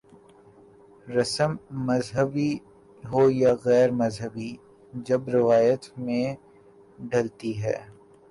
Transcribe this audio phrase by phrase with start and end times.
[1.07, 1.51] رسم
[1.87, 2.51] مذہبی
[3.03, 4.51] ہو یا غیر مذہبی
[5.05, 6.25] جب روایت میں
[6.99, 7.77] ڈھلتی ہے۔